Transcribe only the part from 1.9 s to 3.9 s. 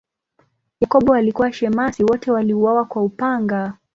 wote waliuawa kwa upanga.